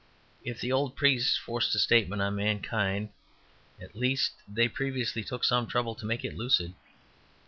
If 0.43 0.59
the 0.61 0.71
old 0.71 0.95
priests 0.95 1.37
forced 1.37 1.75
a 1.75 1.77
statement 1.79 2.23
on 2.23 2.33
mankind, 2.35 3.09
at 3.79 3.93
least 3.95 4.31
they 4.47 4.67
previously 4.67 5.23
took 5.23 5.43
some 5.43 5.67
trouble 5.67 5.93
to 5.93 6.07
make 6.07 6.25
it 6.25 6.33
lucid. 6.35 6.73